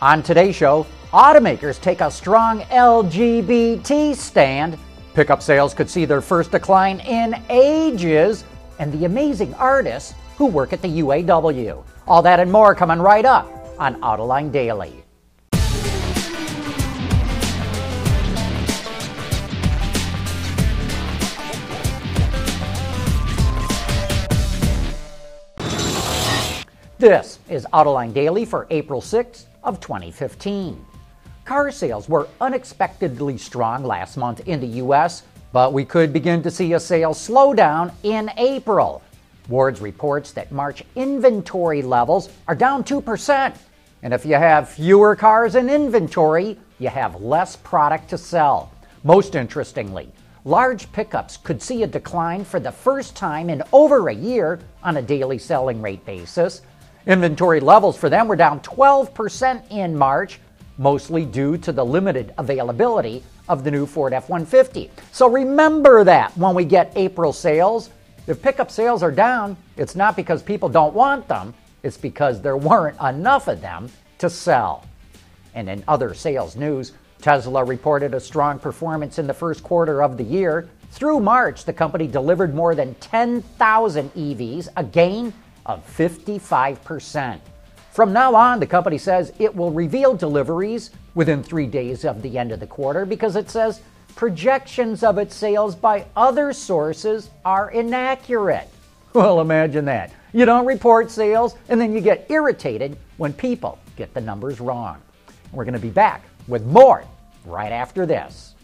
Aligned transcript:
On 0.00 0.22
today's 0.22 0.54
show, 0.54 0.86
automakers 1.12 1.80
take 1.80 2.00
a 2.00 2.08
strong 2.08 2.60
LGBT 2.60 4.14
stand, 4.14 4.78
pickup 5.12 5.42
sales 5.42 5.74
could 5.74 5.90
see 5.90 6.04
their 6.04 6.20
first 6.20 6.52
decline 6.52 7.00
in 7.00 7.34
ages, 7.50 8.44
and 8.78 8.92
the 8.92 9.06
amazing 9.06 9.52
artists 9.54 10.14
who 10.36 10.46
work 10.46 10.72
at 10.72 10.82
the 10.82 11.00
UAW. 11.02 11.82
All 12.06 12.22
that 12.22 12.38
and 12.38 12.52
more 12.52 12.76
coming 12.76 13.00
right 13.00 13.24
up 13.24 13.50
on 13.76 14.00
Autoline 14.00 14.52
Daily. 14.52 15.02
This 26.98 27.40
is 27.50 27.66
Autoline 27.72 28.14
Daily 28.14 28.44
for 28.44 28.68
April 28.70 29.00
6th 29.00 29.47
of 29.62 29.80
2015. 29.80 30.84
Car 31.44 31.70
sales 31.70 32.08
were 32.08 32.28
unexpectedly 32.40 33.38
strong 33.38 33.84
last 33.84 34.16
month 34.16 34.46
in 34.46 34.60
the 34.60 34.82
US, 34.82 35.22
but 35.52 35.72
we 35.72 35.84
could 35.84 36.12
begin 36.12 36.42
to 36.42 36.50
see 36.50 36.74
a 36.74 36.80
sales 36.80 37.18
slowdown 37.18 37.92
in 38.02 38.30
April. 38.36 39.02
Wards 39.48 39.80
reports 39.80 40.32
that 40.32 40.52
March 40.52 40.84
inventory 40.94 41.80
levels 41.80 42.28
are 42.46 42.54
down 42.54 42.84
2%. 42.84 43.56
And 44.02 44.12
if 44.12 44.26
you 44.26 44.34
have 44.34 44.68
fewer 44.68 45.16
cars 45.16 45.54
in 45.54 45.70
inventory, 45.70 46.58
you 46.78 46.88
have 46.88 47.20
less 47.20 47.56
product 47.56 48.10
to 48.10 48.18
sell. 48.18 48.70
Most 49.02 49.34
interestingly, 49.34 50.10
large 50.44 50.90
pickups 50.92 51.36
could 51.38 51.62
see 51.62 51.82
a 51.82 51.86
decline 51.86 52.44
for 52.44 52.60
the 52.60 52.70
first 52.70 53.16
time 53.16 53.48
in 53.48 53.62
over 53.72 54.08
a 54.08 54.14
year 54.14 54.60
on 54.82 54.98
a 54.98 55.02
daily 55.02 55.38
selling 55.38 55.80
rate 55.80 56.04
basis. 56.04 56.62
Inventory 57.08 57.58
levels 57.58 57.96
for 57.96 58.10
them 58.10 58.28
were 58.28 58.36
down 58.36 58.60
12% 58.60 59.70
in 59.70 59.96
March, 59.96 60.40
mostly 60.76 61.24
due 61.24 61.56
to 61.56 61.72
the 61.72 61.82
limited 61.82 62.34
availability 62.36 63.24
of 63.48 63.64
the 63.64 63.70
new 63.70 63.86
Ford 63.86 64.12
F 64.12 64.28
150. 64.28 64.90
So 65.10 65.26
remember 65.26 66.04
that 66.04 66.36
when 66.36 66.54
we 66.54 66.66
get 66.66 66.92
April 66.96 67.32
sales. 67.32 67.88
If 68.26 68.42
pickup 68.42 68.70
sales 68.70 69.02
are 69.02 69.10
down, 69.10 69.56
it's 69.78 69.96
not 69.96 70.16
because 70.16 70.42
people 70.42 70.68
don't 70.68 70.92
want 70.92 71.26
them, 71.28 71.54
it's 71.82 71.96
because 71.96 72.42
there 72.42 72.58
weren't 72.58 73.00
enough 73.00 73.48
of 73.48 73.62
them 73.62 73.88
to 74.18 74.28
sell. 74.28 74.84
And 75.54 75.70
in 75.70 75.82
other 75.88 76.12
sales 76.12 76.56
news, 76.56 76.92
Tesla 77.22 77.64
reported 77.64 78.12
a 78.12 78.20
strong 78.20 78.58
performance 78.58 79.18
in 79.18 79.26
the 79.26 79.32
first 79.32 79.62
quarter 79.62 80.02
of 80.02 80.18
the 80.18 80.24
year. 80.24 80.68
Through 80.90 81.20
March, 81.20 81.64
the 81.64 81.72
company 81.72 82.06
delivered 82.06 82.54
more 82.54 82.74
than 82.74 82.94
10,000 82.96 84.12
EVs, 84.12 84.68
a 84.76 84.84
gain 84.84 85.32
of 85.68 85.86
55%. 85.96 87.38
From 87.92 88.12
now 88.12 88.34
on, 88.34 88.58
the 88.58 88.66
company 88.66 88.98
says 88.98 89.32
it 89.38 89.54
will 89.54 89.70
reveal 89.70 90.14
deliveries 90.14 90.90
within 91.14 91.42
three 91.42 91.66
days 91.66 92.04
of 92.04 92.22
the 92.22 92.38
end 92.38 92.52
of 92.52 92.60
the 92.60 92.66
quarter 92.66 93.04
because 93.04 93.36
it 93.36 93.50
says 93.50 93.80
projections 94.16 95.04
of 95.04 95.18
its 95.18 95.34
sales 95.36 95.74
by 95.74 96.06
other 96.16 96.52
sources 96.52 97.30
are 97.44 97.70
inaccurate. 97.70 98.68
Well, 99.12 99.40
imagine 99.40 99.84
that. 99.86 100.12
You 100.32 100.44
don't 100.44 100.66
report 100.66 101.10
sales, 101.10 101.56
and 101.68 101.80
then 101.80 101.92
you 101.92 102.00
get 102.00 102.30
irritated 102.30 102.98
when 103.16 103.32
people 103.32 103.78
get 103.96 104.12
the 104.12 104.20
numbers 104.20 104.60
wrong. 104.60 105.00
We're 105.52 105.64
going 105.64 105.74
to 105.74 105.80
be 105.80 105.90
back 105.90 106.22
with 106.46 106.66
more 106.66 107.04
right 107.44 107.72
after 107.72 108.06
this. 108.06 108.54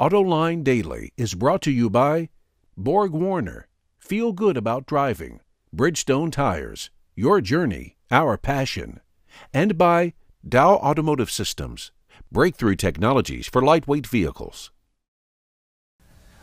AutoLine 0.00 0.64
Daily 0.64 1.12
is 1.16 1.34
brought 1.34 1.62
to 1.62 1.70
you 1.70 1.88
by 1.88 2.28
Borg 2.76 3.12
Warner 3.12 3.67
Feel 4.08 4.32
good 4.32 4.56
about 4.56 4.86
driving. 4.86 5.40
Bridgestone 5.76 6.32
Tires. 6.32 6.88
Your 7.14 7.42
journey, 7.42 7.98
our 8.10 8.38
passion. 8.38 9.00
And 9.52 9.76
by 9.76 10.14
Dow 10.48 10.76
Automotive 10.76 11.30
Systems. 11.30 11.90
Breakthrough 12.32 12.76
technologies 12.76 13.48
for 13.48 13.60
lightweight 13.60 14.06
vehicles. 14.06 14.70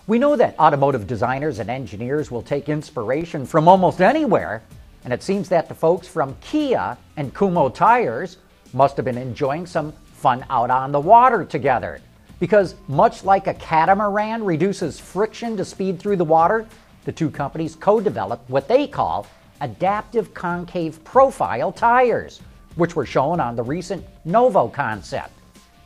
We 0.05 0.19
know 0.19 0.35
that 0.35 0.59
automotive 0.59 1.07
designers 1.07 1.57
and 1.57 1.71
engineers 1.71 2.29
will 2.29 2.43
take 2.43 2.69
inspiration 2.69 3.47
from 3.47 3.67
almost 3.67 3.99
anywhere, 3.99 4.61
and 5.03 5.11
it 5.11 5.23
seems 5.23 5.49
that 5.49 5.67
the 5.67 5.73
folks 5.73 6.07
from 6.07 6.37
Kia 6.41 6.95
and 7.17 7.33
Kumho 7.33 7.73
Tires 7.73 8.37
must 8.73 8.95
have 8.97 9.05
been 9.05 9.17
enjoying 9.17 9.65
some 9.65 9.91
fun 10.13 10.45
out 10.51 10.69
on 10.69 10.91
the 10.91 10.99
water 10.99 11.43
together. 11.43 11.99
Because 12.39 12.75
much 12.87 13.23
like 13.23 13.47
a 13.47 13.55
catamaran 13.55 14.43
reduces 14.43 14.99
friction 14.99 15.57
to 15.57 15.65
speed 15.65 15.99
through 15.99 16.17
the 16.17 16.25
water, 16.25 16.67
the 17.05 17.11
two 17.11 17.29
companies 17.29 17.75
co 17.75 18.01
developed 18.01 18.49
what 18.49 18.67
they 18.67 18.87
call 18.87 19.25
adaptive 19.61 20.33
concave 20.33 21.01
profile 21.03 21.71
tires, 21.71 22.41
which 22.75 22.95
were 22.95 23.05
shown 23.05 23.39
on 23.39 23.55
the 23.55 23.63
recent 23.63 24.05
Novo 24.25 24.67
concept. 24.67 25.31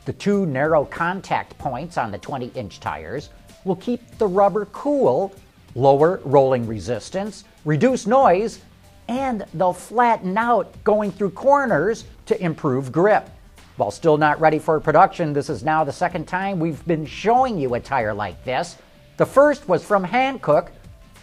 The 0.06 0.12
two 0.14 0.46
narrow 0.46 0.86
contact 0.86 1.56
points 1.58 1.96
on 1.98 2.10
the 2.10 2.18
20 2.18 2.48
inch 2.54 2.80
tires 2.80 3.30
will 3.64 3.76
keep 3.76 4.18
the 4.18 4.26
rubber 4.26 4.64
cool, 4.66 5.32
lower 5.74 6.20
rolling 6.24 6.66
resistance, 6.66 7.44
reduce 7.64 8.06
noise, 8.06 8.60
and 9.08 9.44
they'll 9.54 9.72
flatten 9.72 10.36
out 10.38 10.72
going 10.84 11.12
through 11.12 11.30
corners 11.30 12.06
to 12.26 12.42
improve 12.42 12.90
grip. 12.90 13.28
While 13.76 13.90
still 13.90 14.16
not 14.16 14.40
ready 14.40 14.58
for 14.58 14.78
production, 14.80 15.32
this 15.32 15.50
is 15.50 15.62
now 15.62 15.84
the 15.84 15.92
second 15.92 16.26
time 16.26 16.60
we've 16.60 16.84
been 16.86 17.06
showing 17.06 17.58
you 17.58 17.74
a 17.74 17.80
tire 17.80 18.14
like 18.14 18.42
this. 18.44 18.76
The 19.16 19.26
first 19.26 19.68
was 19.68 19.84
from 19.84 20.04
Hankook 20.04 20.70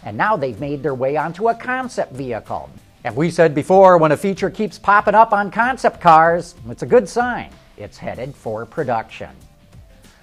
and 0.04 0.16
now 0.16 0.36
they've 0.36 0.60
made 0.60 0.82
their 0.82 0.94
way 0.94 1.16
onto 1.16 1.48
a 1.48 1.54
concept 1.54 2.12
vehicle. 2.12 2.70
And 3.04 3.14
we 3.14 3.30
said 3.30 3.54
before, 3.54 3.98
when 3.98 4.12
a 4.12 4.16
feature 4.16 4.50
keeps 4.50 4.78
popping 4.78 5.14
up 5.14 5.32
on 5.32 5.50
concept 5.50 6.00
cars, 6.00 6.54
it's 6.68 6.82
a 6.82 6.86
good 6.86 7.08
sign. 7.08 7.50
It's 7.76 7.96
headed 7.96 8.34
for 8.34 8.66
production. 8.66 9.30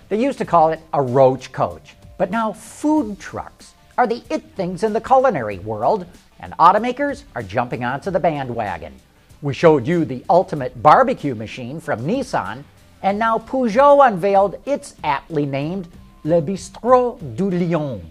They 0.10 0.22
used 0.22 0.38
to 0.40 0.46
call 0.46 0.70
it 0.70 0.80
a 0.94 1.02
roach 1.02 1.52
coach, 1.52 1.96
but 2.18 2.32
now 2.32 2.52
food 2.54 3.20
trucks 3.20 3.74
are 3.98 4.06
the 4.06 4.22
it 4.30 4.44
things 4.56 4.84
in 4.84 4.94
the 4.94 5.02
culinary 5.02 5.60
world, 5.60 6.06
and 6.40 6.54
automakers 6.60 7.24
are 7.34 7.44
jumping 7.44 7.84
onto 7.84 8.12
the 8.12 8.20
bandwagon. 8.20 8.94
We 9.42 9.54
showed 9.54 9.88
you 9.88 10.06
the 10.06 10.24
ultimate 10.30 10.82
barbecue 10.84 11.34
machine 11.34 11.80
from 11.80 12.02
Nissan, 12.02 12.64
and 13.02 13.18
now 13.18 13.38
Peugeot 13.38 14.06
unveiled 14.06 14.62
its 14.66 14.96
aptly 15.04 15.46
named 15.46 15.88
Le 16.24 16.42
Bistrot 16.42 17.36
du 17.36 17.50
Lion. 17.50 18.02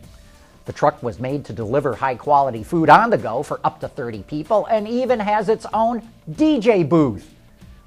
The 0.65 0.73
truck 0.73 1.03
was 1.03 1.21
made 1.21 1.45
to 1.47 1.53
deliver 1.53 1.95
high 1.95 2.15
quality 2.15 2.63
food 2.63 2.89
on 2.89 3.11
the 3.11 3.19
go 3.19 3.43
for 3.43 3.61
up 3.65 3.81
to 3.81 3.89
30 3.89 4.23
people 4.23 4.67
and 4.67 4.89
even 4.89 5.21
has 5.21 5.49
its 5.49 5.67
own 5.75 6.03
DJ 6.31 6.89
booth. 6.89 7.35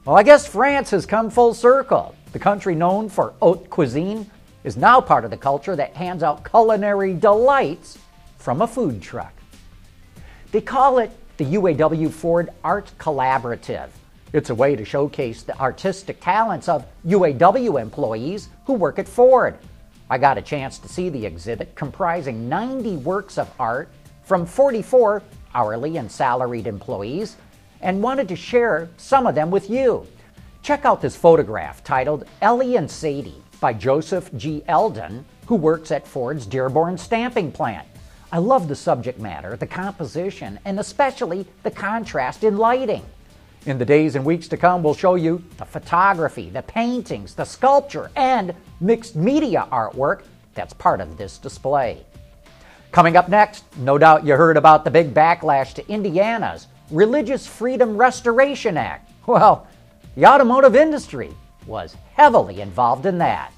Well, 0.06 0.16
I 0.16 0.24
guess 0.24 0.48
France 0.48 0.92
has 0.92 1.06
come 1.06 1.30
full 1.30 1.54
circle. 1.54 2.16
The 2.34 2.40
country 2.40 2.76
known 2.76 3.10
for 3.10 3.34
haute 3.42 3.70
cuisine 3.70 4.30
is 4.64 4.78
now 4.78 5.02
part 5.02 5.26
of 5.26 5.32
the 5.32 5.38
culture 5.38 5.76
that 5.76 5.96
hands 5.96 6.22
out 6.22 6.50
culinary 6.50 7.14
delights 7.14 7.98
from 8.38 8.62
a 8.62 8.68
food 8.68 9.02
truck. 9.02 9.34
They 10.52 10.62
call 10.62 11.00
it 11.00 11.12
the 11.38 11.46
UAW 11.46 12.12
Ford 12.12 12.50
Art 12.64 12.92
Collaborative. 13.00 13.90
It's 14.34 14.50
a 14.50 14.56
way 14.56 14.76
to 14.76 14.86
showcase 14.86 15.44
the 15.44 15.58
artistic 15.60 16.20
talents 16.20 16.70
of 16.70 16.86
UAW 17.06 17.82
employees 17.82 18.50
who 18.66 18.74
work 18.74 19.00
at 19.00 19.08
Ford. 19.08 19.58
I 20.10 20.18
got 20.18 20.38
a 20.38 20.42
chance 20.42 20.80
to 20.80 20.88
see 20.88 21.10
the 21.10 21.26
exhibit 21.26 21.76
comprising 21.76 22.48
90 22.48 22.98
works 22.98 23.38
of 23.38 23.52
art 23.60 23.90
from 24.24 24.46
44 24.46 25.22
hourly 25.54 25.98
and 25.98 26.12
salaried 26.12 26.68
employees 26.68 27.36
and 27.82 28.02
wanted 28.02 28.28
to 28.30 28.36
share 28.36 28.90
some 28.98 29.28
of 29.28 29.36
them 29.36 29.52
with 29.52 29.70
you. 29.70 30.08
Check 30.62 30.86
out 30.86 31.02
this 31.02 31.16
photograph 31.16 31.84
titled 31.84 32.26
Ellie 32.42 32.78
and 32.78 32.90
Sadie 32.90 33.42
by 33.60 33.74
Joseph 33.74 34.34
G. 34.36 34.64
Eldon, 34.68 35.26
who 35.46 35.56
works 35.56 35.92
at 35.92 36.08
Ford's 36.08 36.46
Dearborn 36.46 36.98
stamping 36.98 37.52
plant. 37.52 37.88
I 38.32 38.40
love 38.40 38.68
the 38.68 38.76
subject 38.76 39.20
matter, 39.20 39.56
the 39.56 39.68
composition, 39.68 40.60
and 40.66 40.80
especially 40.80 41.48
the 41.64 41.72
contrast 41.72 42.44
in 42.44 42.58
lighting. 42.58 43.06
In 43.68 43.78
the 43.78 43.84
days 43.84 44.16
and 44.16 44.24
weeks 44.24 44.48
to 44.48 44.56
come, 44.56 44.82
we'll 44.82 44.94
show 44.94 45.16
you 45.16 45.44
the 45.58 45.66
photography, 45.66 46.50
the 46.50 46.62
paintings, 46.62 47.36
the 47.36 47.44
sculpture, 47.44 48.10
and 48.16 48.56
mixed 48.80 49.18
media 49.18 49.68
artwork 49.74 50.24
that's 50.54 50.72
part 50.72 51.02
of 51.02 51.18
this 51.18 51.38
display. 51.38 52.06
Coming 52.94 53.18
up 53.18 53.28
next, 53.28 53.66
no 53.80 53.98
doubt 53.98 54.26
you 54.26 54.38
heard 54.38 54.56
about 54.56 54.86
the 54.86 54.90
big 54.90 55.14
backlash 55.14 55.74
to 55.74 55.92
Indiana's 55.92 56.68
Religious 56.92 57.46
Freedom 57.46 57.98
Restoration 57.98 58.78
Act. 58.78 59.12
Well, 59.26 59.68
the 60.16 60.26
automotive 60.26 60.78
industry 60.78 61.36
was 61.66 61.98
heavily 62.14 62.62
involved 62.62 63.06
in 63.06 63.18
that. 63.18 63.52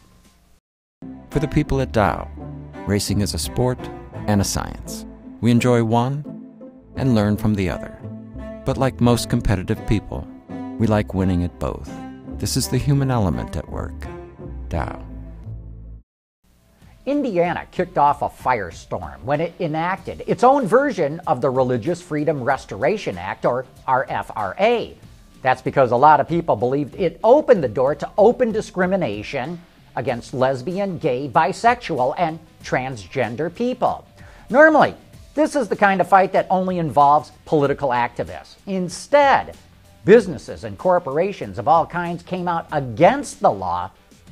For 1.29 1.37
the 1.37 1.47
people 1.47 1.81
at 1.81 1.91
Dow, 1.91 2.27
racing 2.87 3.21
is 3.21 3.35
a 3.35 3.37
sport 3.37 3.77
and 4.25 4.41
a 4.41 4.43
science. 4.43 5.05
We 5.39 5.51
enjoy 5.51 5.83
one 5.83 6.25
and 6.95 7.13
learn 7.13 7.37
from 7.37 7.53
the 7.53 7.69
other. 7.69 7.98
But 8.65 8.77
like 8.77 9.01
most 9.01 9.29
competitive 9.29 9.85
people, 9.87 10.27
we 10.77 10.87
like 10.87 11.13
winning 11.13 11.43
at 11.43 11.59
both. 11.59 11.91
This 12.37 12.57
is 12.57 12.67
the 12.67 12.77
human 12.77 13.11
element 13.11 13.55
at 13.55 13.69
work. 13.69 14.07
Dow. 14.69 15.05
Indiana 17.05 17.65
kicked 17.71 17.97
off 17.97 18.21
a 18.21 18.29
firestorm 18.29 19.23
when 19.23 19.41
it 19.41 19.53
enacted 19.59 20.23
its 20.27 20.43
own 20.43 20.67
version 20.67 21.19
of 21.25 21.41
the 21.41 21.49
Religious 21.49 22.01
Freedom 22.01 22.43
Restoration 22.43 23.17
Act, 23.17 23.45
or 23.45 23.65
RFRA. 23.87 24.95
That's 25.41 25.61
because 25.61 25.91
a 25.91 25.95
lot 25.95 26.19
of 26.19 26.27
people 26.27 26.55
believed 26.55 26.95
it 26.95 27.19
opened 27.23 27.63
the 27.63 27.69
door 27.69 27.95
to 27.95 28.09
open 28.17 28.51
discrimination 28.51 29.59
against 29.95 30.33
lesbian, 30.33 30.97
gay, 30.97 31.27
bisexual, 31.27 32.13
and 32.17 32.39
transgender 32.63 33.53
people. 33.53 34.05
Normally, 34.49 34.93
this 35.39 35.55
is 35.55 35.69
the 35.69 35.75
kind 35.75 36.01
of 36.01 36.09
fight 36.09 36.33
that 36.33 36.45
only 36.49 36.79
involves 36.79 37.31
political 37.45 37.89
activists. 37.89 38.55
Instead, 38.67 39.55
businesses 40.03 40.65
and 40.65 40.77
corporations 40.77 41.57
of 41.57 41.65
all 41.65 41.85
kinds 41.85 42.21
came 42.23 42.45
out 42.45 42.67
against 42.73 43.39
the 43.39 43.49
law, 43.49 43.89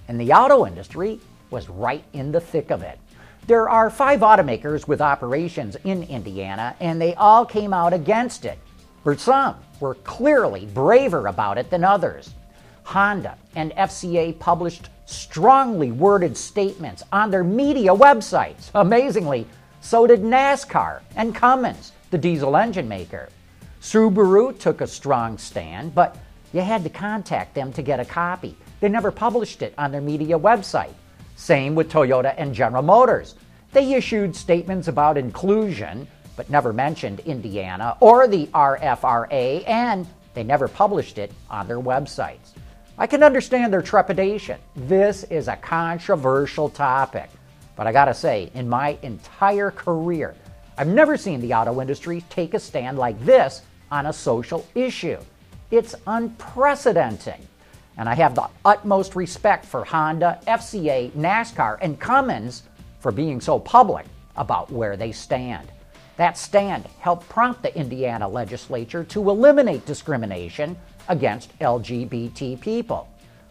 and 0.09 0.19
the 0.19 0.33
auto 0.33 0.65
industry 0.65 1.17
was 1.49 1.69
right 1.69 2.03
in 2.11 2.33
the 2.33 2.41
thick 2.41 2.71
of 2.71 2.81
it. 2.81 2.99
There 3.47 3.69
are 3.69 3.89
five 3.89 4.19
automakers 4.19 4.85
with 4.85 4.99
operations 4.99 5.77
in 5.85 6.03
Indiana, 6.03 6.75
and 6.81 7.01
they 7.01 7.15
all 7.15 7.45
came 7.45 7.73
out 7.73 7.93
against 7.93 8.43
it. 8.43 8.59
But 9.05 9.21
some, 9.21 9.55
were 9.79 9.95
clearly 9.95 10.65
braver 10.65 11.27
about 11.27 11.57
it 11.57 11.69
than 11.69 11.85
others. 11.85 12.33
Honda 12.83 13.37
and 13.55 13.71
FCA 13.71 14.37
published 14.39 14.89
strongly 15.05 15.93
worded 15.93 16.35
statements 16.35 17.03
on 17.13 17.31
their 17.31 17.45
media 17.45 17.91
websites. 17.95 18.71
Amazingly, 18.75 19.47
so 19.81 20.07
did 20.07 20.21
NASCAR 20.21 21.01
and 21.15 21.35
Cummins, 21.35 21.91
the 22.11 22.17
diesel 22.17 22.57
engine 22.57 22.87
maker. 22.87 23.29
Subaru 23.81 24.57
took 24.57 24.81
a 24.81 24.87
strong 24.87 25.37
stand, 25.37 25.93
but 25.93 26.17
you 26.53 26.61
had 26.61 26.83
to 26.83 26.89
contact 26.89 27.53
them 27.53 27.71
to 27.73 27.81
get 27.81 27.99
a 27.99 28.05
copy. 28.05 28.55
They 28.79 28.89
never 28.89 29.11
published 29.11 29.61
it 29.61 29.73
on 29.77 29.91
their 29.91 30.01
media 30.01 30.37
website. 30.37 30.93
Same 31.35 31.75
with 31.75 31.91
Toyota 31.91 32.33
and 32.37 32.53
General 32.53 32.83
Motors. 32.83 33.35
They 33.71 33.93
issued 33.93 34.35
statements 34.35 34.87
about 34.87 35.17
inclusion, 35.17 36.07
but 36.35 36.49
never 36.49 36.73
mentioned 36.73 37.19
Indiana 37.21 37.97
or 37.99 38.27
the 38.27 38.47
RFRA, 38.47 39.67
and 39.67 40.07
they 40.33 40.43
never 40.43 40.67
published 40.67 41.17
it 41.17 41.31
on 41.49 41.67
their 41.67 41.79
websites. 41.79 42.53
I 42.97 43.05
can 43.05 43.21
understand 43.21 43.71
their 43.71 43.81
trepidation. 43.81 44.59
This 44.75 45.23
is 45.25 45.47
a 45.47 45.55
controversial 45.55 46.69
topic. 46.69 47.29
But 47.77 47.87
I 47.87 47.93
gotta 47.93 48.13
say, 48.13 48.51
in 48.53 48.67
my 48.67 48.97
entire 49.03 49.71
career, 49.71 50.35
I've 50.77 50.87
never 50.87 51.15
seen 51.15 51.39
the 51.39 51.53
auto 51.53 51.79
industry 51.79 52.25
take 52.29 52.53
a 52.53 52.59
stand 52.59 52.97
like 52.97 53.23
this 53.23 53.61
on 53.89 54.07
a 54.07 54.13
social 54.13 54.67
issue. 54.75 55.19
It's 55.71 55.95
unprecedented. 56.07 57.35
And 57.97 58.09
I 58.09 58.15
have 58.15 58.35
the 58.35 58.49
utmost 58.65 59.15
respect 59.15 59.65
for 59.65 59.85
Honda, 59.85 60.39
FCA, 60.47 61.11
NASCAR, 61.11 61.77
and 61.81 61.99
Cummins 61.99 62.63
for 62.99 63.11
being 63.11 63.39
so 63.39 63.59
public 63.59 64.05
about 64.35 64.71
where 64.71 64.97
they 64.97 65.11
stand. 65.11 65.71
That 66.17 66.37
stand 66.37 66.85
helped 66.99 67.29
prompt 67.29 67.61
the 67.61 67.75
Indiana 67.77 68.27
legislature 68.27 69.03
to 69.05 69.29
eliminate 69.29 69.85
discrimination 69.85 70.77
against 71.09 71.57
LGBT 71.59 72.59
people. 72.59 73.07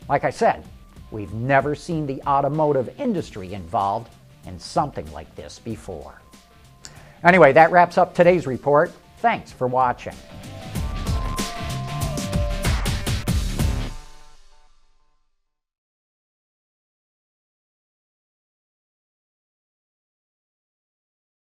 Like 0.08 0.25
I 0.25 0.31
said, 0.31 0.64
we've 1.11 1.32
never 1.32 1.75
seen 1.75 2.06
the 2.06 2.22
automotive 2.22 3.00
industry 3.00 3.52
involved 3.52 4.11
in 4.46 4.58
something 4.58 5.10
like 5.12 5.34
this 5.34 5.58
before. 5.58 6.20
Anyway, 7.25 7.52
that 7.52 7.70
wraps 7.70 7.98
up 7.98 8.14
today's 8.14 8.46
report. 8.46 8.93
Thanks 9.19 9.50
for 9.50 9.66
watching. 9.66 10.14